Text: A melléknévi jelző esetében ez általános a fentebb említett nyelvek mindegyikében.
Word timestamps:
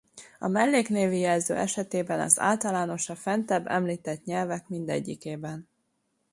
A 0.39 0.47
melléknévi 0.47 1.19
jelző 1.19 1.55
esetében 1.55 2.19
ez 2.19 2.39
általános 2.39 3.09
a 3.09 3.15
fentebb 3.15 3.67
említett 3.67 4.23
nyelvek 4.23 4.67
mindegyikében. 4.67 5.67